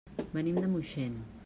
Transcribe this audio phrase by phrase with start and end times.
[0.37, 1.19] Venim de Moixent.